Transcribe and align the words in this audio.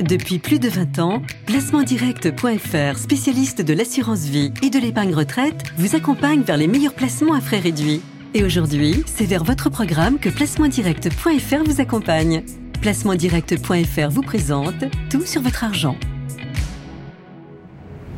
Depuis 0.00 0.38
plus 0.38 0.58
de 0.58 0.68
20 0.68 0.98
ans, 0.98 1.22
placementdirect.fr, 1.44 2.98
spécialiste 2.98 3.60
de 3.60 3.74
l'assurance 3.74 4.24
vie 4.24 4.50
et 4.62 4.70
de 4.70 4.78
l'épargne 4.78 5.14
retraite, 5.14 5.62
vous 5.76 5.94
accompagne 5.94 6.40
vers 6.40 6.56
les 6.56 6.66
meilleurs 6.66 6.94
placements 6.94 7.34
à 7.34 7.40
frais 7.42 7.58
réduits. 7.58 8.00
Et 8.32 8.42
aujourd'hui, 8.42 9.04
c'est 9.04 9.26
vers 9.26 9.44
votre 9.44 9.68
programme 9.68 10.18
que 10.18 10.30
placementdirect.fr 10.30 11.64
vous 11.66 11.80
accompagne. 11.82 12.42
Placementdirect.fr 12.80 14.08
vous 14.08 14.22
présente 14.22 14.84
tout 15.10 15.26
sur 15.26 15.42
votre 15.42 15.64
argent. 15.64 15.96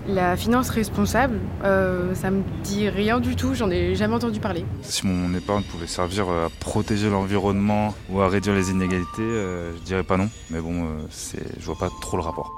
La 0.09 0.37
finance 0.37 0.69
responsable, 0.69 1.39
euh, 1.63 2.13
ça 2.15 2.33
me 2.33 2.43
dit 2.65 2.89
rien 2.89 3.21
du 3.21 3.37
tout, 3.37 3.55
j'en 3.55 3.71
ai 3.71 3.95
jamais 3.95 4.15
entendu 4.15 4.41
parler. 4.41 4.65
Si 4.83 5.07
mon 5.07 5.33
épargne 5.37 5.63
pouvait 5.63 5.87
servir 5.87 6.29
à 6.29 6.49
protéger 6.59 7.09
l'environnement 7.09 7.95
ou 8.11 8.21
à 8.21 8.29
réduire 8.29 8.57
les 8.57 8.71
inégalités, 8.71 9.21
euh, 9.21 9.77
je 9.77 9.83
dirais 9.83 10.03
pas 10.03 10.17
non. 10.17 10.29
Mais 10.51 10.61
bon, 10.61 10.85
euh, 10.85 11.07
c'est, 11.11 11.45
je 11.59 11.65
vois 11.65 11.79
pas 11.79 11.89
trop 12.01 12.17
le 12.17 12.25
rapport. 12.25 12.53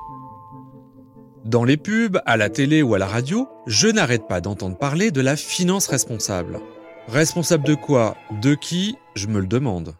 Dans 1.44 1.64
les 1.64 1.76
pubs, 1.76 2.18
à 2.24 2.38
la 2.38 2.48
télé 2.48 2.82
ou 2.82 2.94
à 2.94 2.98
la 2.98 3.06
radio, 3.06 3.46
je 3.66 3.88
n'arrête 3.88 4.26
pas 4.26 4.40
d'entendre 4.40 4.78
parler 4.78 5.10
de 5.10 5.20
la 5.20 5.36
finance 5.36 5.86
responsable. 5.86 6.60
Responsable 7.08 7.64
de 7.64 7.74
quoi? 7.74 8.16
De 8.40 8.54
qui? 8.54 8.96
Je 9.14 9.26
me 9.26 9.38
le 9.38 9.46
demande. 9.46 9.94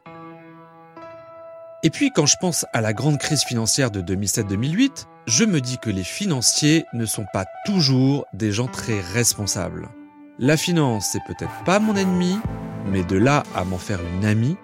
Et 1.86 1.90
puis 1.90 2.10
quand 2.10 2.24
je 2.24 2.36
pense 2.40 2.64
à 2.72 2.80
la 2.80 2.94
grande 2.94 3.18
crise 3.18 3.42
financière 3.42 3.90
de 3.90 4.00
2007-2008, 4.00 5.04
je 5.26 5.44
me 5.44 5.60
dis 5.60 5.76
que 5.76 5.90
les 5.90 6.02
financiers 6.02 6.86
ne 6.94 7.04
sont 7.04 7.26
pas 7.30 7.44
toujours 7.66 8.24
des 8.32 8.52
gens 8.52 8.68
très 8.68 9.02
responsables. 9.02 9.90
La 10.38 10.56
finance, 10.56 11.10
c'est 11.12 11.22
peut-être 11.26 11.62
pas 11.66 11.80
mon 11.80 11.94
ennemi, 11.94 12.38
mais 12.86 13.04
de 13.04 13.18
là 13.18 13.42
à 13.54 13.64
m'en 13.64 13.76
faire 13.76 14.00
une 14.16 14.24
amie. 14.24 14.56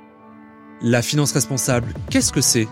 La 0.80 1.02
finance 1.02 1.32
responsable, 1.32 1.92
qu'est-ce 2.08 2.32
que 2.32 2.40
c'est? 2.40 2.68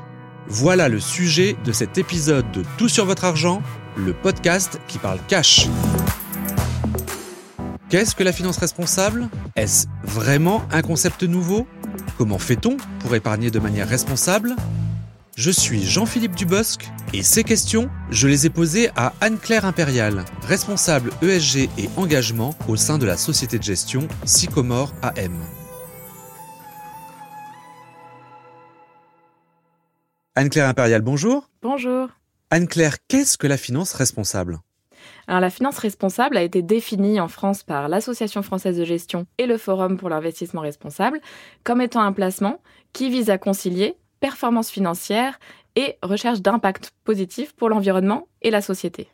Voilà 0.46 0.88
le 0.88 0.98
sujet 0.98 1.54
de 1.66 1.72
cet 1.72 1.98
épisode 1.98 2.50
de 2.52 2.64
Tout 2.78 2.88
sur 2.88 3.04
votre 3.04 3.26
argent, 3.26 3.62
le 3.98 4.14
podcast 4.14 4.80
qui 4.88 4.96
parle 4.96 5.18
cash. 5.28 5.68
Qu'est-ce 7.90 8.14
que 8.14 8.24
la 8.24 8.32
finance 8.32 8.56
responsable? 8.56 9.28
Est-ce 9.56 9.88
vraiment 10.04 10.62
un 10.70 10.80
concept 10.80 11.22
nouveau? 11.22 11.66
Comment 12.18 12.40
fait-on 12.40 12.76
pour 12.98 13.14
épargner 13.14 13.52
de 13.52 13.60
manière 13.60 13.88
responsable? 13.88 14.56
Je 15.36 15.52
suis 15.52 15.84
Jean-Philippe 15.84 16.34
Dubosc 16.34 16.90
et 17.14 17.22
ces 17.22 17.44
questions, 17.44 17.88
je 18.10 18.26
les 18.26 18.44
ai 18.44 18.50
posées 18.50 18.90
à 18.96 19.12
Anne-Claire 19.20 19.64
Impérial, 19.64 20.24
responsable 20.42 21.12
ESG 21.22 21.70
et 21.78 21.88
engagement 21.96 22.56
au 22.66 22.74
sein 22.74 22.98
de 22.98 23.06
la 23.06 23.16
société 23.16 23.56
de 23.56 23.62
gestion 23.62 24.08
Sycomore 24.24 24.92
AM. 25.02 25.38
Anne-Claire 30.34 30.68
Impérial, 30.68 31.02
bonjour. 31.02 31.48
Bonjour. 31.62 32.08
Anne-Claire, 32.50 32.96
qu'est-ce 33.06 33.38
que 33.38 33.46
la 33.46 33.56
finance 33.56 33.92
responsable? 33.92 34.58
Alors, 35.26 35.40
la 35.40 35.50
finance 35.50 35.78
responsable 35.78 36.36
a 36.36 36.42
été 36.42 36.62
définie 36.62 37.20
en 37.20 37.28
France 37.28 37.62
par 37.62 37.88
l'Association 37.88 38.42
française 38.42 38.78
de 38.78 38.84
gestion 38.84 39.26
et 39.36 39.46
le 39.46 39.58
Forum 39.58 39.98
pour 39.98 40.08
l'investissement 40.08 40.62
responsable 40.62 41.20
comme 41.64 41.82
étant 41.82 42.00
un 42.00 42.12
placement 42.12 42.60
qui 42.92 43.10
vise 43.10 43.28
à 43.28 43.36
concilier 43.36 43.96
performance 44.20 44.70
financière 44.70 45.38
et 45.76 45.96
recherche 46.02 46.40
d'impact 46.40 46.92
positif 47.04 47.52
pour 47.54 47.68
l'environnement 47.68 48.26
et 48.42 48.50
la 48.50 48.62
société. 48.62 49.08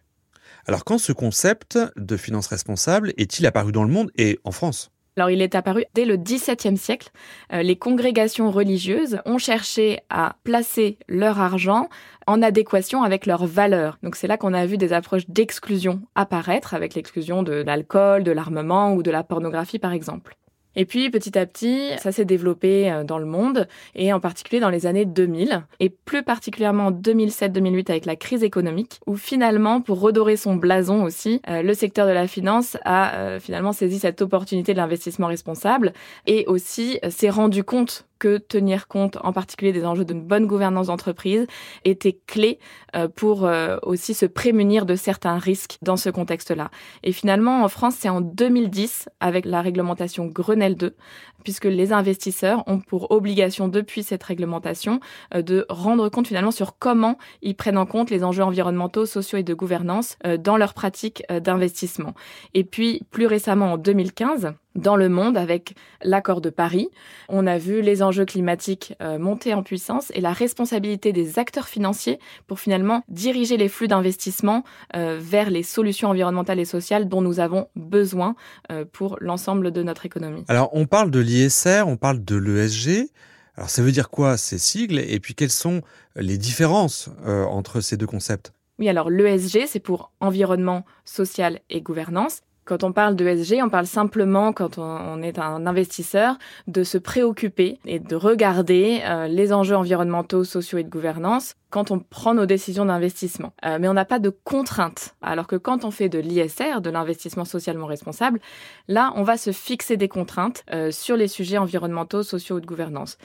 Alors 0.66 0.84
quand 0.84 0.98
ce 0.98 1.12
concept 1.12 1.78
de 1.96 2.16
finance 2.16 2.46
responsable 2.46 3.12
est-il 3.16 3.44
apparu 3.46 3.72
dans 3.72 3.84
le 3.84 3.90
monde 3.90 4.10
et 4.16 4.38
en 4.44 4.52
France? 4.52 4.90
Alors, 5.16 5.30
il 5.30 5.42
est 5.42 5.54
apparu 5.54 5.84
dès 5.94 6.04
le 6.04 6.16
XVIIe 6.16 6.76
siècle. 6.76 7.10
Euh, 7.52 7.62
les 7.62 7.76
congrégations 7.76 8.50
religieuses 8.50 9.20
ont 9.26 9.38
cherché 9.38 10.00
à 10.10 10.34
placer 10.42 10.98
leur 11.08 11.38
argent 11.38 11.88
en 12.26 12.42
adéquation 12.42 13.04
avec 13.04 13.26
leurs 13.26 13.46
valeurs. 13.46 13.98
Donc, 14.02 14.16
c'est 14.16 14.26
là 14.26 14.36
qu'on 14.36 14.54
a 14.54 14.66
vu 14.66 14.76
des 14.76 14.92
approches 14.92 15.28
d'exclusion 15.28 16.02
apparaître, 16.16 16.74
avec 16.74 16.94
l'exclusion 16.94 17.44
de 17.44 17.52
l'alcool, 17.52 18.24
de 18.24 18.32
l'armement 18.32 18.94
ou 18.94 19.04
de 19.04 19.12
la 19.12 19.22
pornographie, 19.22 19.78
par 19.78 19.92
exemple. 19.92 20.36
Et 20.76 20.84
puis 20.84 21.10
petit 21.10 21.38
à 21.38 21.46
petit, 21.46 21.90
ça 21.98 22.12
s'est 22.12 22.24
développé 22.24 22.90
euh, 22.90 23.04
dans 23.04 23.18
le 23.18 23.26
monde 23.26 23.68
et 23.94 24.12
en 24.12 24.20
particulier 24.20 24.60
dans 24.60 24.70
les 24.70 24.86
années 24.86 25.04
2000 25.04 25.62
et 25.80 25.88
plus 25.90 26.22
particulièrement 26.22 26.86
en 26.86 26.92
2007-2008 26.92 27.90
avec 27.90 28.06
la 28.06 28.16
crise 28.16 28.42
économique 28.42 29.00
où 29.06 29.16
finalement, 29.16 29.80
pour 29.80 30.00
redorer 30.00 30.36
son 30.36 30.56
blason 30.56 31.02
aussi, 31.02 31.40
euh, 31.48 31.62
le 31.62 31.74
secteur 31.74 32.06
de 32.06 32.12
la 32.12 32.26
finance 32.26 32.76
a 32.84 33.14
euh, 33.14 33.40
finalement 33.40 33.72
saisi 33.72 33.98
cette 33.98 34.22
opportunité 34.22 34.72
de 34.72 34.78
l'investissement 34.78 35.28
responsable 35.28 35.92
et 36.26 36.44
aussi 36.46 36.98
s'est 37.08 37.30
rendu 37.30 37.64
compte 37.64 38.06
que 38.24 38.38
tenir 38.38 38.88
compte 38.88 39.18
en 39.22 39.34
particulier 39.34 39.74
des 39.74 39.84
enjeux 39.84 40.06
d'une 40.06 40.22
bonne 40.22 40.46
gouvernance 40.46 40.86
d'entreprise 40.86 41.46
était 41.84 42.18
clé 42.26 42.58
euh, 42.96 43.06
pour 43.06 43.44
euh, 43.44 43.76
aussi 43.82 44.14
se 44.14 44.24
prémunir 44.24 44.86
de 44.86 44.96
certains 44.96 45.36
risques 45.36 45.76
dans 45.82 45.98
ce 45.98 46.08
contexte-là. 46.08 46.70
Et 47.02 47.12
finalement, 47.12 47.62
en 47.62 47.68
France, 47.68 47.96
c'est 47.98 48.08
en 48.08 48.22
2010, 48.22 49.10
avec 49.20 49.44
la 49.44 49.60
réglementation 49.60 50.24
Grenelle 50.24 50.74
2, 50.74 50.96
puisque 51.42 51.66
les 51.66 51.92
investisseurs 51.92 52.64
ont 52.66 52.80
pour 52.80 53.10
obligation 53.10 53.68
depuis 53.68 54.02
cette 54.02 54.22
réglementation 54.22 55.00
euh, 55.34 55.42
de 55.42 55.66
rendre 55.68 56.08
compte 56.08 56.26
finalement 56.26 56.50
sur 56.50 56.78
comment 56.78 57.18
ils 57.42 57.54
prennent 57.54 57.76
en 57.76 57.84
compte 57.84 58.08
les 58.08 58.24
enjeux 58.24 58.42
environnementaux, 58.42 59.04
sociaux 59.04 59.36
et 59.36 59.42
de 59.42 59.52
gouvernance 59.52 60.16
dans 60.38 60.56
leur 60.56 60.72
pratique 60.72 61.22
d'investissement. 61.28 62.14
Et 62.54 62.64
puis, 62.64 63.02
plus 63.10 63.26
récemment, 63.26 63.72
en 63.72 63.76
2015, 63.76 64.54
dans 64.74 64.96
le 64.96 65.08
monde 65.08 65.36
avec 65.36 65.74
l'accord 66.02 66.40
de 66.40 66.50
Paris. 66.50 66.88
On 67.28 67.46
a 67.46 67.58
vu 67.58 67.80
les 67.80 68.02
enjeux 68.02 68.24
climatiques 68.24 68.94
euh, 69.00 69.18
monter 69.18 69.54
en 69.54 69.62
puissance 69.62 70.10
et 70.14 70.20
la 70.20 70.32
responsabilité 70.32 71.12
des 71.12 71.38
acteurs 71.38 71.68
financiers 71.68 72.18
pour 72.46 72.60
finalement 72.60 73.02
diriger 73.08 73.56
les 73.56 73.68
flux 73.68 73.88
d'investissement 73.88 74.64
euh, 74.96 75.18
vers 75.20 75.50
les 75.50 75.62
solutions 75.62 76.08
environnementales 76.08 76.60
et 76.60 76.64
sociales 76.64 77.08
dont 77.08 77.22
nous 77.22 77.40
avons 77.40 77.68
besoin 77.76 78.34
euh, 78.70 78.84
pour 78.90 79.16
l'ensemble 79.20 79.70
de 79.70 79.82
notre 79.82 80.06
économie. 80.06 80.44
Alors 80.48 80.70
on 80.72 80.86
parle 80.86 81.10
de 81.10 81.20
l'ISR, 81.20 81.84
on 81.86 81.96
parle 81.96 82.24
de 82.24 82.36
l'ESG. 82.36 83.10
Alors 83.56 83.70
ça 83.70 83.82
veut 83.82 83.92
dire 83.92 84.10
quoi 84.10 84.36
ces 84.36 84.58
sigles? 84.58 84.98
Et 84.98 85.20
puis 85.20 85.34
quelles 85.34 85.50
sont 85.50 85.82
les 86.16 86.38
différences 86.38 87.08
entre 87.24 87.80
ces 87.80 87.96
deux 87.96 88.06
concepts? 88.06 88.52
Oui, 88.80 88.88
alors 88.88 89.10
l'ESG, 89.10 89.66
c'est 89.66 89.80
pour 89.80 90.10
environnement, 90.20 90.84
social 91.04 91.60
et 91.70 91.80
gouvernance. 91.80 92.40
Quand 92.64 92.82
on 92.82 92.92
parle 92.92 93.14
de 93.14 93.26
SG, 93.26 93.62
on 93.62 93.68
parle 93.68 93.86
simplement, 93.86 94.52
quand 94.52 94.78
on 94.78 95.22
est 95.22 95.38
un 95.38 95.66
investisseur, 95.66 96.38
de 96.66 96.82
se 96.82 96.96
préoccuper 96.96 97.78
et 97.84 97.98
de 97.98 98.16
regarder 98.16 99.02
euh, 99.04 99.26
les 99.28 99.52
enjeux 99.52 99.76
environnementaux, 99.76 100.44
sociaux 100.44 100.78
et 100.78 100.84
de 100.84 100.88
gouvernance 100.88 101.56
quand 101.68 101.90
on 101.90 101.98
prend 101.98 102.34
nos 102.34 102.46
décisions 102.46 102.84
d'investissement. 102.86 103.52
Euh, 103.64 103.78
mais 103.80 103.88
on 103.88 103.94
n'a 103.94 104.04
pas 104.04 104.18
de 104.18 104.30
contraintes. 104.30 105.16
Alors 105.20 105.46
que 105.46 105.56
quand 105.56 105.84
on 105.84 105.90
fait 105.90 106.08
de 106.08 106.18
l'ISR, 106.18 106.80
de 106.80 106.88
l'investissement 106.88 107.44
socialement 107.44 107.86
responsable, 107.86 108.40
là, 108.88 109.12
on 109.16 109.24
va 109.24 109.36
se 109.36 109.50
fixer 109.50 109.96
des 109.96 110.08
contraintes 110.08 110.64
euh, 110.72 110.90
sur 110.90 111.16
les 111.16 111.28
sujets 111.28 111.58
environnementaux, 111.58 112.22
sociaux 112.22 112.56
ou 112.56 112.60
de 112.60 112.66
gouvernance. 112.66 113.18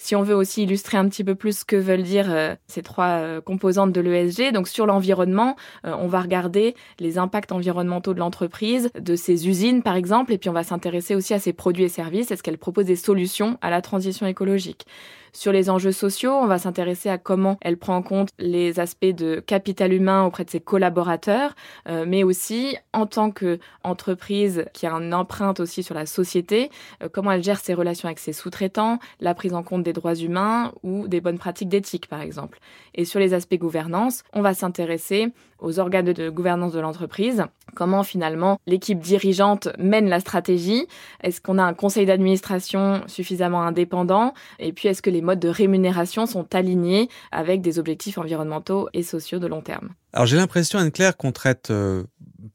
Si 0.00 0.14
on 0.14 0.22
veut 0.22 0.36
aussi 0.36 0.62
illustrer 0.62 0.96
un 0.96 1.08
petit 1.08 1.24
peu 1.24 1.34
plus 1.34 1.58
ce 1.58 1.64
que 1.64 1.74
veulent 1.74 2.04
dire 2.04 2.26
euh, 2.30 2.54
ces 2.68 2.82
trois 2.82 3.18
euh, 3.18 3.40
composantes 3.40 3.92
de 3.92 4.00
l'ESG, 4.00 4.52
donc 4.52 4.68
sur 4.68 4.86
l'environnement, 4.86 5.56
euh, 5.84 5.92
on 5.98 6.06
va 6.06 6.20
regarder 6.20 6.76
les 7.00 7.18
impacts 7.18 7.50
environnementaux 7.50 8.14
de 8.14 8.20
l'entreprise, 8.20 8.90
de 8.98 9.16
ses 9.16 9.48
usines 9.48 9.82
par 9.82 9.96
exemple, 9.96 10.32
et 10.32 10.38
puis 10.38 10.48
on 10.48 10.52
va 10.52 10.62
s'intéresser 10.62 11.16
aussi 11.16 11.34
à 11.34 11.40
ses 11.40 11.52
produits 11.52 11.82
et 11.82 11.88
services, 11.88 12.30
est-ce 12.30 12.44
qu'elle 12.44 12.58
propose 12.58 12.86
des 12.86 12.94
solutions 12.94 13.58
à 13.60 13.70
la 13.70 13.82
transition 13.82 14.24
écologique? 14.24 14.86
Sur 15.32 15.52
les 15.52 15.70
enjeux 15.70 15.92
sociaux, 15.92 16.32
on 16.32 16.46
va 16.46 16.58
s'intéresser 16.58 17.08
à 17.08 17.18
comment 17.18 17.58
elle 17.60 17.76
prend 17.76 17.96
en 17.96 18.02
compte 18.02 18.30
les 18.38 18.80
aspects 18.80 19.04
de 19.06 19.40
capital 19.40 19.92
humain 19.92 20.24
auprès 20.24 20.44
de 20.44 20.50
ses 20.50 20.60
collaborateurs, 20.60 21.54
euh, 21.88 22.04
mais 22.06 22.22
aussi 22.22 22.76
en 22.92 23.06
tant 23.06 23.30
qu'entreprise 23.30 24.64
qui 24.72 24.86
a 24.86 24.92
une 24.92 25.14
empreinte 25.14 25.60
aussi 25.60 25.82
sur 25.82 25.94
la 25.94 26.06
société, 26.06 26.70
euh, 27.02 27.08
comment 27.12 27.32
elle 27.32 27.42
gère 27.42 27.60
ses 27.60 27.74
relations 27.74 28.06
avec 28.06 28.18
ses 28.18 28.32
sous-traitants, 28.32 28.98
la 29.20 29.34
prise 29.34 29.54
en 29.54 29.62
compte 29.62 29.82
des 29.82 29.92
droits 29.92 30.14
humains 30.14 30.72
ou 30.82 31.08
des 31.08 31.20
bonnes 31.20 31.38
pratiques 31.38 31.68
d'éthique 31.68 32.08
par 32.08 32.20
exemple. 32.20 32.58
Et 32.94 33.04
sur 33.04 33.20
les 33.20 33.34
aspects 33.34 33.56
gouvernance, 33.56 34.22
on 34.32 34.42
va 34.42 34.54
s'intéresser 34.54 35.32
aux 35.58 35.80
organes 35.80 36.12
de 36.12 36.30
gouvernance 36.30 36.72
de 36.72 36.80
l'entreprise, 36.80 37.44
comment 37.74 38.02
finalement 38.02 38.58
l'équipe 38.66 38.98
dirigeante 39.00 39.68
mène 39.78 40.08
la 40.08 40.20
stratégie, 40.20 40.86
est-ce 41.22 41.40
qu'on 41.40 41.58
a 41.58 41.64
un 41.64 41.74
conseil 41.74 42.06
d'administration 42.06 43.02
suffisamment 43.06 43.62
indépendant, 43.62 44.34
et 44.58 44.72
puis 44.72 44.88
est-ce 44.88 45.02
que 45.02 45.10
les 45.10 45.17
modes 45.22 45.40
de 45.40 45.48
rémunération 45.48 46.26
sont 46.26 46.54
alignés 46.54 47.08
avec 47.32 47.60
des 47.60 47.78
objectifs 47.78 48.18
environnementaux 48.18 48.88
et 48.92 49.02
sociaux 49.02 49.38
de 49.38 49.46
long 49.46 49.62
terme. 49.62 49.90
Alors 50.12 50.26
j'ai 50.26 50.36
l'impression, 50.36 50.78
Anne-Claire, 50.78 51.16
qu'on 51.16 51.32
traite 51.32 51.70
euh, 51.70 52.04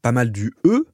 pas 0.02 0.12
mal 0.12 0.30
du 0.32 0.52
E, 0.66 0.86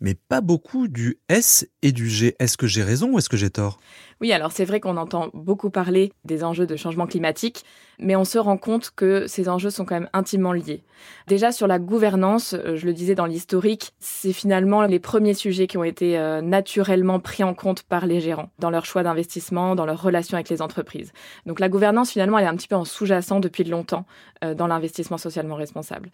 mais 0.00 0.14
pas 0.14 0.40
beaucoup 0.40 0.88
du 0.88 1.18
S 1.28 1.68
et 1.82 1.92
du 1.92 2.08
G. 2.08 2.36
Est-ce 2.38 2.56
que 2.56 2.66
j'ai 2.66 2.82
raison 2.82 3.12
ou 3.12 3.18
est-ce 3.18 3.28
que 3.28 3.36
j'ai 3.36 3.50
tort? 3.50 3.78
Oui, 4.20 4.32
alors 4.32 4.52
c'est 4.52 4.64
vrai 4.64 4.80
qu'on 4.80 4.96
entend 4.96 5.30
beaucoup 5.34 5.70
parler 5.70 6.12
des 6.24 6.44
enjeux 6.44 6.66
de 6.66 6.76
changement 6.76 7.06
climatique, 7.06 7.64
mais 7.98 8.16
on 8.16 8.24
se 8.24 8.38
rend 8.38 8.56
compte 8.56 8.90
que 8.94 9.26
ces 9.26 9.48
enjeux 9.48 9.70
sont 9.70 9.84
quand 9.84 9.96
même 9.96 10.08
intimement 10.12 10.52
liés. 10.52 10.82
Déjà 11.26 11.52
sur 11.52 11.66
la 11.66 11.78
gouvernance, 11.78 12.54
euh, 12.54 12.76
je 12.76 12.86
le 12.86 12.92
disais 12.92 13.14
dans 13.14 13.26
l'historique, 13.26 13.92
c'est 13.98 14.32
finalement 14.32 14.82
les 14.82 14.98
premiers 14.98 15.34
sujets 15.34 15.66
qui 15.66 15.76
ont 15.76 15.84
été 15.84 16.18
euh, 16.18 16.40
naturellement 16.40 17.20
pris 17.20 17.44
en 17.44 17.54
compte 17.54 17.82
par 17.82 18.06
les 18.06 18.20
gérants 18.20 18.50
dans 18.58 18.70
leur 18.70 18.84
choix 18.84 19.02
d'investissement, 19.02 19.74
dans 19.74 19.86
leur 19.86 20.00
relation 20.00 20.36
avec 20.36 20.48
les 20.48 20.62
entreprises. 20.62 21.12
Donc 21.46 21.60
la 21.60 21.68
gouvernance 21.68 22.10
finalement 22.10 22.38
elle 22.38 22.44
est 22.44 22.48
un 22.48 22.56
petit 22.56 22.68
peu 22.68 22.76
en 22.76 22.84
sous-jacent 22.84 23.40
depuis 23.40 23.64
longtemps 23.64 24.06
euh, 24.44 24.54
dans 24.54 24.66
l'investissement 24.66 25.18
socialement 25.18 25.56
responsable. 25.56 26.10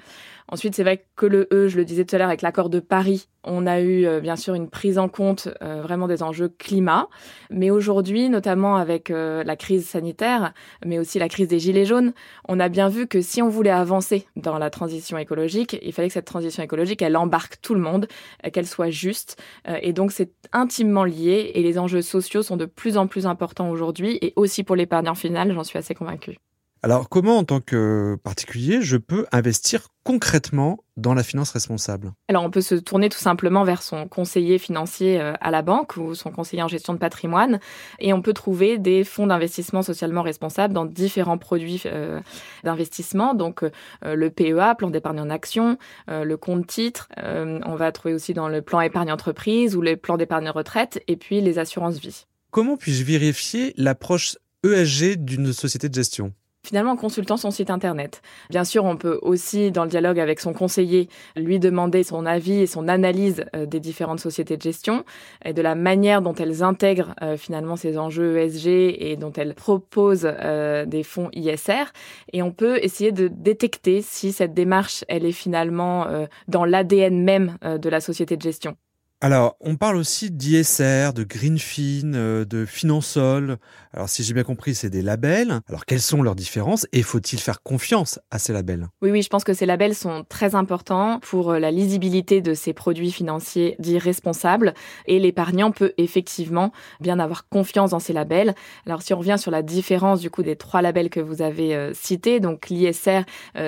Ensuite, 0.49 0.75
c'est 0.75 0.83
vrai 0.83 1.05
que 1.17 1.27
le 1.27 1.49
E, 1.53 1.69
je 1.69 1.77
le 1.77 1.85
disais 1.85 2.05
tout 2.05 2.17
à 2.17 2.19
l'heure 2.19 2.29
avec 2.29 2.43
l'accord 2.43 2.71
de 2.71 2.81
Paris, 2.81 3.29
on 3.45 3.67
a 3.67 3.81
eu 3.81 4.07
bien 4.23 4.37
sûr 4.37 4.55
une 4.55 4.71
prise 4.71 4.99
en 4.99 5.09
compte 5.09 5.49
vraiment 5.61 6.09
des 6.09 6.23
enjeux 6.23 6.49
climat, 6.49 7.09
mais 7.51 7.71
aujourd'hui, 7.71 8.31
notamment 8.31 8.77
avec 8.77 9.11
la 9.11 9.57
crise 9.57 9.87
sanitaire, 9.87 10.55
mais 10.85 10.99
aussi 10.99 11.19
la 11.19 11.29
crise 11.29 11.49
des 11.49 11.59
gilets 11.59 11.74
jaunes, 11.85 12.13
on 12.49 12.61
a 12.61 12.69
bien 12.69 12.89
vu 12.89 13.09
que 13.09 13.21
si 13.21 13.43
on 13.43 13.49
voulait 13.49 13.71
avancer 13.71 14.27
dans 14.37 14.59
la 14.59 14.71
transition 14.71 15.19
écologique, 15.19 15.77
il 15.83 15.93
fallait 15.93 16.09
que 16.09 16.15
cette 16.15 16.25
transition 16.25 16.63
écologique, 16.63 17.03
elle 17.03 17.17
embarque 17.17 17.61
tout 17.61 17.75
le 17.75 17.81
monde, 17.81 18.07
euh, 18.47 18.51
qu'elle 18.51 18.67
soit 18.67 18.91
juste. 18.91 19.43
Euh, 19.69 19.79
et 19.83 19.93
donc, 19.93 20.13
c'est 20.13 20.31
intimement 20.53 21.05
lié 21.05 21.51
et 21.55 21.63
les 21.63 21.79
enjeux 21.79 22.03
sociaux 22.03 22.43
sont 22.43 22.57
de 22.57 22.67
plus 22.67 22.97
en 22.97 23.09
plus 23.09 23.27
importants 23.27 23.71
aujourd'hui 23.71 24.19
et 24.23 24.33
aussi 24.37 24.63
pour 24.63 24.77
l'épargnant 24.77 25.17
final, 25.17 25.53
j'en 25.53 25.65
suis 25.65 25.79
assez 25.79 25.95
convaincue. 25.95 26.37
Alors, 26.85 27.09
comment, 27.09 27.39
en 27.39 27.45
tant 27.45 27.61
que 27.61 28.19
particulier, 28.23 28.83
je 28.83 28.99
peux 28.99 29.25
investir 29.33 29.89
concrètement 30.03 30.85
dans 30.99 31.15
la 31.15 31.23
finance 31.23 31.51
responsable? 31.51 32.13
Alors, 32.29 32.45
on 32.45 32.51
peut 32.51 32.61
se 32.61 32.75
tourner 32.75 33.09
tout 33.09 33.19
simplement 33.19 33.65
vers 33.65 33.83
son 33.83 34.07
conseiller 34.07 34.59
financier 34.59 35.19
euh, 35.19 35.33
à 35.41 35.51
la 35.51 35.63
banque 35.63 35.97
ou 35.97 36.15
son 36.15 36.31
conseiller 36.31 36.63
en 36.63 36.69
gestion 36.69 36.93
de 36.93 36.99
patrimoine 36.99 37.59
et 38.01 38.13
on 38.13 38.21
peut 38.21 38.35
trouver 38.35 38.77
des 38.77 39.03
fonds 39.03 39.27
d'investissement 39.27 39.81
socialement 39.81 40.21
responsables 40.21 40.75
dans 40.75 40.85
différents 40.85 41.39
produits 41.39 41.81
euh, 41.87 42.21
d'investissement. 42.65 43.33
Donc, 43.33 43.63
euh, 43.63 43.71
le 44.15 44.29
PEA, 44.29 44.75
plan 44.77 44.91
d'épargne 44.91 45.21
en 45.21 45.31
action, 45.31 45.79
le 46.09 46.35
compte 46.37 46.67
titre, 46.67 47.09
on 47.17 47.77
va 47.77 47.93
trouver 47.93 48.13
aussi 48.13 48.35
dans 48.35 48.49
le 48.49 48.61
plan 48.61 48.83
épargne 48.83 49.11
entreprise 49.11 49.75
ou 49.75 49.81
le 49.81 49.97
plan 49.97 50.19
d'épargne 50.19 50.51
retraite 50.51 51.03
et 51.09 51.17
puis 51.17 51.41
les 51.41 51.59
assurances 51.59 51.99
vie. 51.99 52.27
Comment 52.51 52.77
puis-je 52.77 53.05
vérifier 53.05 53.73
l'approche 53.79 54.37
ESG 54.65 55.17
d'une 55.17 55.55
société 55.55 55.89
de 55.89 55.95
gestion? 55.95 56.35
Finalement 56.65 56.93
en 56.93 56.97
consultant 56.97 57.37
son 57.37 57.51
site 57.51 57.71
internet. 57.71 58.23
Bien 58.51 58.65
sûr, 58.65 58.85
on 58.85 58.97
peut 58.97 59.19
aussi, 59.23 59.71
dans 59.71 59.85
le 59.85 59.91
dialogue 59.91 60.19
avec 60.19 60.41
son 60.41 60.53
conseiller, 60.53 61.09
lui 61.37 61.59
demander 61.59 62.03
son 62.03 62.27
avis 62.27 62.61
et 62.61 62.67
son 62.67 62.89
analyse 62.89 63.45
euh, 63.55 63.67
des 63.67 63.81
différentes 63.81 64.21
sociétés 64.21 64.57
de 64.57 64.63
gestion 64.63 65.05
et 65.45 65.53
de 65.53 65.63
la 65.63 65.75
manière 65.75 66.23
dont 66.23 66.35
elles 66.35 66.63
intègrent 66.63 67.15
euh, 67.23 67.37
finalement 67.37 67.77
ces 67.77 67.99
enjeux 67.99 68.39
ESG 68.39 68.67
et 68.67 69.17
dont 69.17 69.33
elles 69.33 69.55
proposent 69.55 70.29
euh, 70.29 70.87
des 70.87 71.03
fonds 71.03 71.29
ISR. 71.33 71.93
Et 72.33 72.43
on 72.43 72.51
peut 72.51 72.79
essayer 72.83 73.13
de 73.13 73.29
détecter 73.29 74.03
si 74.03 74.33
cette 74.33 74.55
démarche, 74.55 75.05
elle 75.09 75.27
est 75.27 75.33
finalement 75.33 76.07
dans 76.49 76.65
l'ADN 76.65 77.23
même 77.23 77.57
de 77.63 77.89
la 77.89 78.01
société 78.01 78.37
de 78.37 78.43
gestion. 78.43 78.77
Alors, 79.21 79.57
on 79.61 79.77
parle 79.77 79.97
aussi 79.97 80.31
d'ISR, 80.31 81.15
de 81.15 81.25
Greenfin, 81.25 82.13
euh, 82.13 82.45
de 82.45 82.67
Finansol. 82.67 83.57
Alors, 83.95 84.09
si 84.09 84.23
j'ai 84.23 84.35
bien 84.35 84.43
compris, 84.43 84.75
c'est 84.75 84.91
des 84.91 85.01
labels. 85.01 85.61
Alors, 85.69 85.87
quelles 85.87 86.03
sont 86.03 86.23
leurs 86.23 86.35
différences 86.35 86.87
et 86.93 87.03
faut-il 87.03 87.39
faire 87.39 87.63
confiance 87.63 88.19
à 88.31 88.39
ces 88.39 88.53
labels? 88.53 88.89
Oui, 89.01 89.11
oui, 89.11 89.23
je 89.23 89.29
pense 89.29 89.45
que 89.45 89.55
ces 89.55 89.65
labels 89.65 89.95
sont 89.95 90.27
très 90.29 90.55
importants 90.55 91.21
pour 91.21 91.53
euh, 91.53 91.59
la 91.59 91.71
lisibilité 91.71 92.43
de 92.43 92.53
ces 92.53 92.75
produits 92.75 93.13
financiers 93.13 93.77
dits 93.79 93.99
responsables 93.99 94.75
et 95.07 95.19
l'épargnant 95.19 95.71
peut 95.71 95.95
effectivement 95.97 96.73
bien 97.01 97.19
avoir 97.19 97.49
confiance 97.49 97.93
dans 97.93 98.01
ces 98.01 98.13
labels. 98.13 98.55
Alors, 98.85 99.01
si 99.01 99.15
on 99.15 99.19
revient 99.19 99.37
sur 99.39 99.51
la 99.51 99.63
différence 99.63 100.21
du 100.21 100.29
coup 100.29 100.43
des 100.43 100.57
trois 100.57 100.83
labels 100.83 101.09
que 101.09 101.21
vous 101.21 101.41
avez 101.41 101.75
euh, 101.75 101.95
cités, 101.95 102.41
donc 102.41 102.69
l'ISR, 102.69 103.23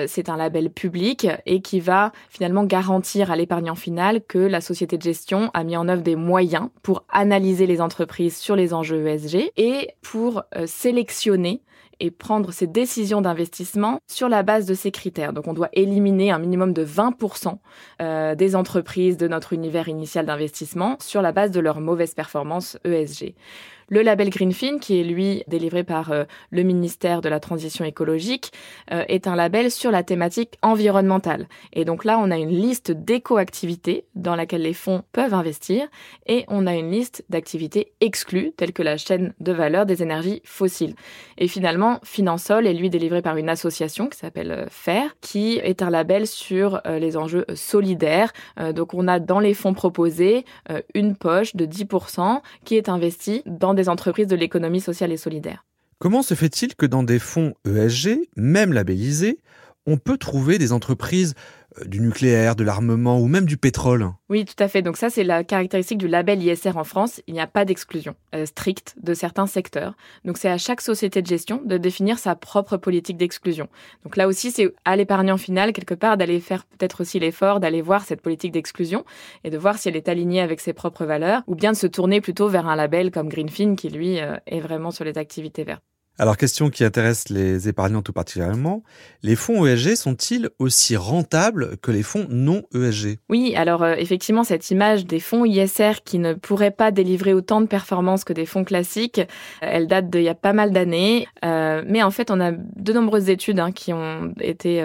c'est 0.07 0.29
un 0.29 0.37
label 0.37 0.69
public 0.69 1.27
et 1.45 1.61
qui 1.61 1.79
va 1.79 2.11
finalement 2.29 2.63
garantir 2.65 3.31
à 3.31 3.35
l'épargnant 3.35 3.75
final 3.75 4.21
que 4.27 4.37
la 4.37 4.61
société 4.61 4.97
de 4.97 5.03
gestion 5.03 5.36
a 5.53 5.63
mis 5.63 5.77
en 5.77 5.87
œuvre 5.87 6.01
des 6.01 6.15
moyens 6.15 6.69
pour 6.83 7.03
analyser 7.09 7.65
les 7.65 7.81
entreprises 7.81 8.37
sur 8.37 8.55
les 8.55 8.73
enjeux 8.73 9.07
ESG 9.07 9.51
et 9.57 9.89
pour 10.01 10.43
euh, 10.55 10.65
sélectionner 10.67 11.61
et 11.99 12.11
prendre 12.11 12.51
ses 12.51 12.67
décisions 12.67 13.21
d'investissement 13.21 13.99
sur 14.07 14.29
la 14.29 14.43
base 14.43 14.65
de 14.65 14.73
ces 14.73 14.91
critères. 14.91 15.33
Donc 15.33 15.47
on 15.47 15.53
doit 15.53 15.69
éliminer 15.73 16.31
un 16.31 16.39
minimum 16.39 16.73
de 16.73 16.85
20% 16.85 17.57
euh, 18.01 18.35
des 18.35 18.55
entreprises 18.55 19.17
de 19.17 19.27
notre 19.27 19.53
univers 19.53 19.87
initial 19.87 20.25
d'investissement 20.25 20.97
sur 20.99 21.21
la 21.21 21.31
base 21.31 21.51
de 21.51 21.59
leur 21.59 21.79
mauvaise 21.79 22.13
performance 22.13 22.77
ESG. 22.85 23.33
Le 23.89 24.01
label 24.01 24.29
Greenfin, 24.29 24.79
qui 24.79 24.99
est 24.99 25.03
lui 25.03 25.43
délivré 25.47 25.85
par 25.85 26.11
euh, 26.11 26.25
le 26.51 26.63
ministère 26.63 27.21
de 27.21 27.29
la 27.29 27.39
Transition 27.39 27.85
écologique, 27.85 28.51
euh, 28.91 29.05
est 29.07 29.27
un 29.27 29.35
label 29.37 29.71
sur 29.71 29.91
la 29.91 30.03
thématique 30.03 30.57
environnementale. 30.61 31.47
Et 31.71 31.85
donc 31.85 32.03
là, 32.03 32.19
on 32.19 32.29
a 32.29 32.37
une 32.37 32.49
liste 32.49 32.91
d'éco-activités 32.91 34.03
dans 34.13 34.35
laquelle 34.35 34.63
les 34.63 34.73
fonds 34.73 35.03
peuvent 35.13 35.33
investir 35.33 35.87
et 36.25 36.43
on 36.49 36.67
a 36.67 36.75
une 36.75 36.91
liste 36.91 37.23
d'activités 37.29 37.93
exclues, 38.01 38.51
telles 38.57 38.73
que 38.73 38.83
la 38.83 38.97
chaîne 38.97 39.33
de 39.39 39.53
valeur 39.53 39.85
des 39.85 40.03
énergies 40.03 40.41
fossiles. 40.43 40.95
Et 41.37 41.47
finalement, 41.47 42.01
Finansol 42.03 42.67
est 42.67 42.73
lui 42.73 42.89
délivré 42.89 43.21
par 43.21 43.37
une 43.37 43.47
association 43.47 44.09
qui 44.09 44.17
s'appelle 44.17 44.51
euh, 44.51 44.65
FAIR, 44.69 45.15
qui 45.21 45.59
est 45.63 45.81
un 45.81 45.89
label 45.89 46.27
sur 46.27 46.81
les 46.85 47.15
enjeux 47.15 47.45
solidaires. 47.53 48.33
donc 48.73 48.93
on 48.93 49.07
a 49.07 49.19
dans 49.19 49.39
les 49.39 49.53
fonds 49.53 49.73
proposés 49.73 50.45
une 50.93 51.15
poche 51.15 51.55
de 51.55 51.65
10% 51.65 52.41
qui 52.65 52.75
est 52.75 52.89
investie 52.89 53.43
dans 53.45 53.73
des 53.77 53.87
entreprises 53.87 54.27
de 54.27 54.35
l'économie 54.35 54.81
sociale 54.81 55.13
et 55.13 55.17
solidaire. 55.17 55.65
Comment 55.99 56.21
se 56.21 56.33
fait-il 56.33 56.75
que 56.75 56.85
dans 56.85 57.03
des 57.03 57.17
fonds 57.17 57.55
ESG, 57.65 58.29
même 58.35 58.73
labellisés, 58.73 59.39
on 59.87 59.97
peut 59.97 60.17
trouver 60.17 60.57
des 60.59 60.73
entreprises 60.73 61.33
euh, 61.79 61.85
du 61.85 62.01
nucléaire, 62.01 62.55
de 62.55 62.63
l'armement 62.63 63.19
ou 63.19 63.27
même 63.27 63.45
du 63.45 63.57
pétrole. 63.57 64.11
Oui, 64.29 64.45
tout 64.45 64.61
à 64.61 64.67
fait. 64.67 64.81
Donc 64.81 64.97
ça, 64.97 65.09
c'est 65.09 65.23
la 65.23 65.43
caractéristique 65.43 65.97
du 65.97 66.07
label 66.07 66.43
ISR 66.43 66.77
en 66.77 66.83
France. 66.83 67.21
Il 67.27 67.33
n'y 67.33 67.39
a 67.39 67.47
pas 67.47 67.65
d'exclusion 67.65 68.15
euh, 68.35 68.45
stricte 68.45 68.95
de 69.01 69.13
certains 69.13 69.47
secteurs. 69.47 69.95
Donc 70.25 70.37
c'est 70.37 70.49
à 70.49 70.57
chaque 70.57 70.81
société 70.81 71.21
de 71.21 71.27
gestion 71.27 71.61
de 71.63 71.77
définir 71.77 72.19
sa 72.19 72.35
propre 72.35 72.77
politique 72.77 73.17
d'exclusion. 73.17 73.67
Donc 74.03 74.17
là 74.17 74.27
aussi, 74.27 74.51
c'est 74.51 74.73
à 74.85 74.95
l'épargnant 74.95 75.37
final, 75.37 75.73
quelque 75.73 75.95
part, 75.95 76.17
d'aller 76.17 76.39
faire 76.41 76.65
peut-être 76.65 77.01
aussi 77.01 77.19
l'effort 77.19 77.59
d'aller 77.59 77.81
voir 77.81 78.03
cette 78.03 78.21
politique 78.21 78.51
d'exclusion 78.51 79.05
et 79.43 79.49
de 79.49 79.57
voir 79.57 79.77
si 79.77 79.87
elle 79.87 79.95
est 79.95 80.09
alignée 80.09 80.41
avec 80.41 80.59
ses 80.59 80.73
propres 80.73 81.05
valeurs 81.05 81.43
ou 81.47 81.55
bien 81.55 81.71
de 81.71 81.77
se 81.77 81.87
tourner 81.87 82.19
plutôt 82.19 82.49
vers 82.49 82.67
un 82.67 82.75
label 82.75 83.11
comme 83.11 83.29
Greenfin 83.29 83.75
qui, 83.75 83.89
lui, 83.89 84.19
euh, 84.19 84.35
est 84.47 84.59
vraiment 84.59 84.91
sur 84.91 85.05
les 85.05 85.17
activités 85.17 85.63
vertes. 85.63 85.83
Alors, 86.19 86.35
question 86.35 86.71
qui 86.71 86.83
intéresse 86.83 87.29
les 87.29 87.69
épargnants 87.69 88.01
tout 88.01 88.11
particulièrement, 88.11 88.81
les 89.21 89.35
fonds 89.35 89.67
ESG 89.67 89.95
sont-ils 89.95 90.49
aussi 90.57 90.95
rentables 90.95 91.77
que 91.77 91.91
les 91.91 92.01
fonds 92.01 92.25
non 92.29 92.63
ESG 92.73 93.19
Oui, 93.29 93.53
alors 93.55 93.83
euh, 93.83 93.93
effectivement, 93.99 94.43
cette 94.43 94.71
image 94.71 95.05
des 95.05 95.19
fonds 95.19 95.45
ISR 95.45 96.01
qui 96.03 96.17
ne 96.17 96.33
pourraient 96.33 96.71
pas 96.71 96.89
délivrer 96.89 97.35
autant 97.35 97.61
de 97.61 97.67
performances 97.67 98.23
que 98.23 98.33
des 98.33 98.47
fonds 98.47 98.63
classiques, 98.63 99.19
euh, 99.19 99.25
elle 99.61 99.85
date 99.85 100.09
d'il 100.09 100.23
y 100.23 100.29
a 100.29 100.33
pas 100.33 100.53
mal 100.53 100.71
d'années. 100.71 101.27
Euh, 101.45 101.83
mais 101.85 102.01
en 102.01 102.09
fait, 102.09 102.31
on 102.31 102.41
a 102.41 102.51
de 102.51 102.93
nombreuses 102.93 103.29
études 103.29 103.59
hein, 103.59 103.71
qui 103.71 103.93
ont 103.93 104.33
été 104.39 104.83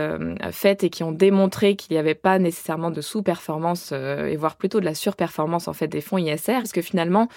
faites 0.50 0.84
et 0.84 0.90
qui 0.90 1.02
ont 1.02 1.12
démontré 1.12 1.76
qu'il 1.76 1.94
n'y 1.94 1.98
avait 1.98 2.14
pas 2.14 2.38
nécessairement 2.38 2.90
de 2.90 3.00
sous-performance 3.00 3.92
et 3.92 4.36
voire 4.36 4.56
plutôt 4.56 4.80
de 4.80 4.84
la 4.84 4.94
surperformance 4.94 5.68
en 5.68 5.72
fait 5.72 5.88
des 5.88 6.00
fonds 6.00 6.18
ISR, 6.18 6.54
parce 6.54 6.72
que 6.72 6.82
finalement, 6.82 7.28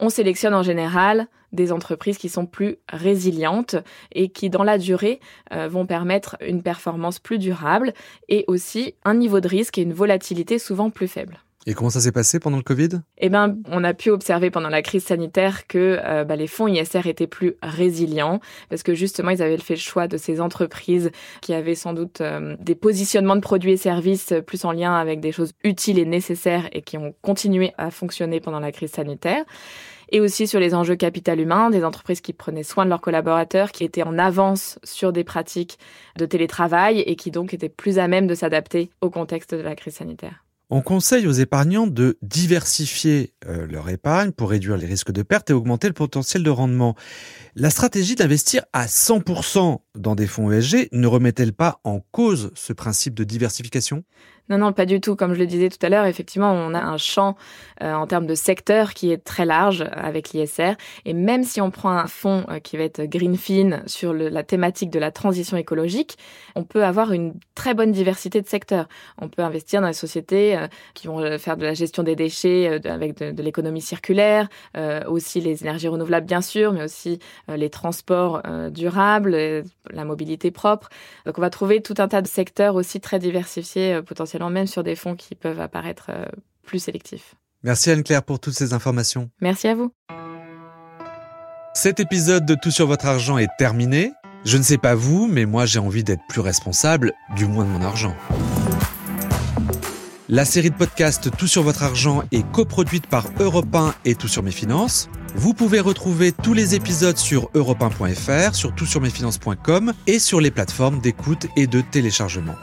on 0.00 0.08
sélectionne 0.08 0.54
en 0.54 0.62
général 0.62 1.28
des 1.52 1.72
entreprises 1.72 2.18
qui 2.18 2.28
sont 2.28 2.46
plus 2.46 2.76
résilientes 2.90 3.76
et 4.12 4.28
qui, 4.28 4.50
dans 4.50 4.64
la 4.64 4.78
durée, 4.78 5.20
euh, 5.52 5.68
vont 5.68 5.86
permettre 5.86 6.36
une 6.40 6.62
performance 6.62 7.18
plus 7.18 7.38
durable 7.38 7.92
et 8.28 8.44
aussi 8.48 8.94
un 9.04 9.14
niveau 9.14 9.40
de 9.40 9.48
risque 9.48 9.78
et 9.78 9.82
une 9.82 9.92
volatilité 9.92 10.58
souvent 10.58 10.90
plus 10.90 11.08
faible. 11.08 11.40
Et 11.64 11.74
comment 11.74 11.90
ça 11.90 12.00
s'est 12.00 12.12
passé 12.12 12.40
pendant 12.40 12.56
le 12.56 12.64
Covid? 12.64 12.88
Eh 13.18 13.28
ben, 13.28 13.56
on 13.70 13.84
a 13.84 13.94
pu 13.94 14.10
observer 14.10 14.50
pendant 14.50 14.68
la 14.68 14.82
crise 14.82 15.04
sanitaire 15.04 15.68
que 15.68 16.00
euh, 16.02 16.24
bah, 16.24 16.34
les 16.34 16.48
fonds 16.48 16.66
ISR 16.66 17.06
étaient 17.06 17.28
plus 17.28 17.54
résilients 17.62 18.40
parce 18.68 18.82
que 18.82 18.94
justement, 18.94 19.30
ils 19.30 19.42
avaient 19.42 19.58
fait 19.58 19.74
le 19.74 19.80
choix 19.80 20.08
de 20.08 20.16
ces 20.16 20.40
entreprises 20.40 21.12
qui 21.40 21.54
avaient 21.54 21.76
sans 21.76 21.92
doute 21.92 22.20
euh, 22.20 22.56
des 22.58 22.74
positionnements 22.74 23.36
de 23.36 23.40
produits 23.40 23.72
et 23.72 23.76
services 23.76 24.34
plus 24.44 24.64
en 24.64 24.72
lien 24.72 24.94
avec 24.94 25.20
des 25.20 25.30
choses 25.30 25.52
utiles 25.62 26.00
et 26.00 26.04
nécessaires 26.04 26.68
et 26.72 26.82
qui 26.82 26.98
ont 26.98 27.14
continué 27.22 27.72
à 27.78 27.92
fonctionner 27.92 28.40
pendant 28.40 28.60
la 28.60 28.72
crise 28.72 28.90
sanitaire 28.90 29.44
et 30.12 30.20
aussi 30.20 30.46
sur 30.46 30.60
les 30.60 30.74
enjeux 30.74 30.94
capital 30.94 31.40
humain, 31.40 31.70
des 31.70 31.84
entreprises 31.84 32.20
qui 32.20 32.32
prenaient 32.32 32.62
soin 32.62 32.84
de 32.84 32.90
leurs 32.90 33.00
collaborateurs, 33.00 33.72
qui 33.72 33.82
étaient 33.82 34.02
en 34.02 34.18
avance 34.18 34.78
sur 34.84 35.12
des 35.12 35.24
pratiques 35.24 35.78
de 36.18 36.26
télétravail 36.26 37.00
et 37.00 37.16
qui 37.16 37.30
donc 37.30 37.54
étaient 37.54 37.70
plus 37.70 37.98
à 37.98 38.06
même 38.06 38.26
de 38.26 38.34
s'adapter 38.34 38.90
au 39.00 39.10
contexte 39.10 39.54
de 39.54 39.62
la 39.62 39.74
crise 39.74 39.94
sanitaire. 39.94 40.44
On 40.74 40.80
conseille 40.80 41.26
aux 41.26 41.32
épargnants 41.32 41.86
de 41.86 42.16
diversifier 42.22 43.34
euh, 43.46 43.66
leur 43.66 43.90
épargne 43.90 44.32
pour 44.32 44.48
réduire 44.48 44.78
les 44.78 44.86
risques 44.86 45.12
de 45.12 45.22
perte 45.22 45.50
et 45.50 45.52
augmenter 45.52 45.86
le 45.86 45.92
potentiel 45.92 46.42
de 46.42 46.48
rendement. 46.48 46.94
La 47.54 47.68
stratégie 47.68 48.14
d'investir 48.14 48.64
à 48.72 48.86
100% 48.86 49.80
dans 49.96 50.14
des 50.14 50.26
fonds 50.26 50.50
ESG 50.50 50.88
ne 50.92 51.06
remet-elle 51.06 51.52
pas 51.52 51.80
en 51.84 52.00
cause 52.10 52.52
ce 52.54 52.72
principe 52.72 53.12
de 53.12 53.24
diversification? 53.24 54.02
Non, 54.52 54.58
non, 54.58 54.74
pas 54.74 54.84
du 54.84 55.00
tout. 55.00 55.16
Comme 55.16 55.32
je 55.32 55.38
le 55.38 55.46
disais 55.46 55.70
tout 55.70 55.78
à 55.80 55.88
l'heure, 55.88 56.04
effectivement, 56.04 56.52
on 56.52 56.74
a 56.74 56.78
un 56.78 56.98
champ 56.98 57.36
euh, 57.82 57.94
en 57.94 58.06
termes 58.06 58.26
de 58.26 58.34
secteur 58.34 58.92
qui 58.92 59.10
est 59.10 59.16
très 59.16 59.46
large 59.46 59.82
avec 59.92 60.30
l'ISR. 60.30 60.74
Et 61.06 61.14
même 61.14 61.42
si 61.42 61.62
on 61.62 61.70
prend 61.70 61.90
un 61.90 62.06
fonds 62.06 62.44
euh, 62.50 62.58
qui 62.58 62.76
va 62.76 62.84
être 62.84 63.02
Greenfin 63.04 63.80
sur 63.86 64.12
la 64.12 64.42
thématique 64.42 64.90
de 64.90 64.98
la 64.98 65.10
transition 65.10 65.56
écologique, 65.56 66.18
on 66.54 66.64
peut 66.64 66.84
avoir 66.84 67.12
une 67.12 67.32
très 67.54 67.72
bonne 67.72 67.92
diversité 67.92 68.42
de 68.42 68.46
secteurs. 68.46 68.88
On 69.16 69.28
peut 69.28 69.40
investir 69.40 69.80
dans 69.80 69.86
les 69.86 69.94
sociétés 69.94 70.54
euh, 70.54 70.66
qui 70.92 71.06
vont 71.06 71.38
faire 71.38 71.56
de 71.56 71.64
la 71.64 71.72
gestion 71.72 72.02
des 72.02 72.14
déchets 72.14 72.80
avec 72.84 73.16
de, 73.16 73.42
l'économie 73.42 73.80
circulaire, 73.80 74.48
aussi 75.06 75.40
les 75.40 75.62
énergies 75.62 75.88
renouvelables 75.88 76.26
bien 76.26 76.42
sûr, 76.42 76.72
mais 76.72 76.84
aussi 76.84 77.18
les 77.48 77.70
transports 77.70 78.42
durables, 78.70 79.64
la 79.90 80.04
mobilité 80.04 80.50
propre. 80.50 80.88
Donc 81.26 81.38
on 81.38 81.40
va 81.40 81.50
trouver 81.50 81.80
tout 81.80 81.94
un 81.98 82.08
tas 82.08 82.22
de 82.22 82.26
secteurs 82.26 82.74
aussi 82.74 83.00
très 83.00 83.18
diversifiés, 83.18 84.00
potentiellement 84.02 84.41
même 84.50 84.66
sur 84.66 84.82
des 84.82 84.96
fonds 84.96 85.16
qui 85.16 85.34
peuvent 85.34 85.60
apparaître 85.60 86.10
plus 86.62 86.78
sélectifs. 86.78 87.34
Merci 87.62 87.90
Anne-Claire 87.90 88.22
pour 88.22 88.40
toutes 88.40 88.54
ces 88.54 88.72
informations. 88.72 89.30
Merci 89.40 89.68
à 89.68 89.74
vous. 89.74 89.92
Cet 91.74 92.00
épisode 92.00 92.44
de 92.44 92.54
Tout 92.54 92.70
sur 92.70 92.86
votre 92.86 93.06
argent 93.06 93.38
est 93.38 93.48
terminé. 93.58 94.12
Je 94.44 94.58
ne 94.58 94.62
sais 94.62 94.78
pas 94.78 94.94
vous, 94.94 95.26
mais 95.26 95.46
moi 95.46 95.64
j'ai 95.64 95.78
envie 95.78 96.04
d'être 96.04 96.22
plus 96.28 96.40
responsable, 96.40 97.12
du 97.36 97.46
moins 97.46 97.64
de 97.64 97.70
mon 97.70 97.82
argent. 97.82 98.14
La 100.28 100.44
série 100.44 100.70
de 100.70 100.74
podcasts 100.74 101.34
Tout 101.36 101.46
sur 101.46 101.62
votre 101.62 101.82
argent 101.82 102.24
est 102.32 102.48
coproduite 102.52 103.06
par 103.06 103.26
Europe 103.38 103.74
1 103.74 103.94
et 104.04 104.14
Tout 104.14 104.28
sur 104.28 104.42
mes 104.42 104.50
finances. 104.50 105.08
Vous 105.34 105.54
pouvez 105.54 105.80
retrouver 105.80 106.32
tous 106.32 106.52
les 106.52 106.74
épisodes 106.74 107.16
sur 107.16 107.50
europe1.fr, 107.54 108.54
sur 108.54 108.74
toutsurmesfinances.com 108.74 109.92
et 110.06 110.18
sur 110.18 110.40
les 110.40 110.50
plateformes 110.50 111.00
d'écoute 111.00 111.46
et 111.56 111.66
de 111.66 111.80
téléchargement. 111.80 112.54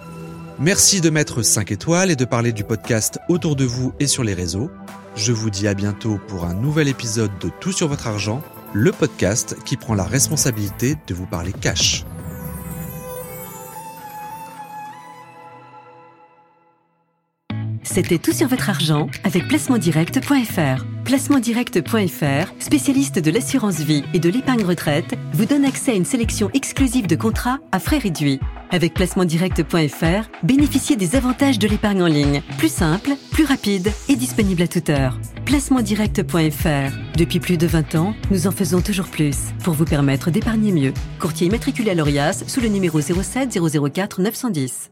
Merci 0.61 0.99
de 0.99 1.09
mettre 1.09 1.41
5 1.41 1.71
étoiles 1.71 2.11
et 2.11 2.17
de 2.17 2.25
parler 2.25 2.51
du 2.51 2.65
podcast 2.65 3.17
autour 3.29 3.55
de 3.55 3.63
vous 3.63 3.93
et 4.01 4.07
sur 4.07 4.25
les 4.25 4.33
réseaux. 4.33 4.69
Je 5.15 5.31
vous 5.31 5.49
dis 5.49 5.69
à 5.69 5.73
bientôt 5.73 6.19
pour 6.27 6.43
un 6.43 6.53
nouvel 6.53 6.89
épisode 6.89 7.31
de 7.39 7.49
Tout 7.61 7.71
sur 7.71 7.87
votre 7.87 8.07
argent, 8.07 8.41
le 8.73 8.91
podcast 8.91 9.55
qui 9.63 9.77
prend 9.77 9.93
la 9.93 10.03
responsabilité 10.03 10.97
de 11.07 11.13
vous 11.13 11.25
parler 11.25 11.53
cash. 11.53 12.03
C'était 17.83 18.17
Tout 18.17 18.33
sur 18.33 18.49
votre 18.49 18.69
argent 18.69 19.07
avec 19.23 19.47
placementdirect.fr. 19.47 20.85
Placementdirect.fr, 21.05 22.53
spécialiste 22.59 23.19
de 23.19 23.31
l'assurance 23.31 23.79
vie 23.79 24.03
et 24.13 24.19
de 24.19 24.29
l'épargne 24.29 24.65
retraite, 24.65 25.15
vous 25.31 25.45
donne 25.45 25.63
accès 25.63 25.91
à 25.91 25.95
une 25.95 26.03
sélection 26.03 26.49
exclusive 26.53 27.07
de 27.07 27.15
contrats 27.15 27.59
à 27.71 27.79
frais 27.79 27.99
réduits. 27.99 28.41
Avec 28.71 28.93
placementdirect.fr, 28.93 30.29
bénéficiez 30.43 30.95
des 30.95 31.15
avantages 31.15 31.59
de 31.59 31.67
l'épargne 31.67 32.03
en 32.03 32.07
ligne, 32.07 32.41
plus 32.57 32.71
simple, 32.71 33.11
plus 33.31 33.45
rapide 33.45 33.91
et 34.07 34.15
disponible 34.15 34.61
à 34.61 34.67
toute 34.67 34.89
heure. 34.89 35.19
Placementdirect.fr. 35.45 37.17
Depuis 37.17 37.39
plus 37.39 37.57
de 37.57 37.67
20 37.67 37.95
ans, 37.95 38.13
nous 38.29 38.47
en 38.47 38.51
faisons 38.51 38.81
toujours 38.81 39.07
plus 39.07 39.37
pour 39.63 39.73
vous 39.73 39.85
permettre 39.85 40.29
d'épargner 40.29 40.71
mieux. 40.71 40.93
Courtier 41.19 41.47
immatriculé 41.47 41.91
à 41.91 41.95
l'ORIAS 41.95 42.43
sous 42.47 42.61
le 42.61 42.67
numéro 42.67 43.01
07 43.01 43.57
004 43.59 44.21
910. 44.21 44.91